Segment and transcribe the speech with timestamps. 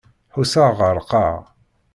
[0.35, 1.39] Ḥusseɣ εerqeɣ.